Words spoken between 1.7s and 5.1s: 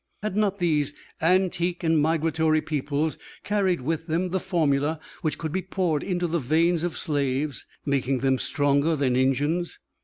and migratory peoples carried with them the formula